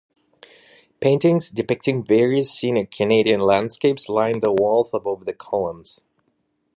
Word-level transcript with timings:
Paintings 0.99 1.51
depicting 1.51 2.03
various 2.03 2.51
scenic 2.51 2.89
Canadian 2.89 3.39
landscapes 3.39 4.09
line 4.09 4.39
the 4.39 4.51
walls 4.51 4.95
above 4.95 5.27
the 5.27 5.33
columns. 5.35 6.01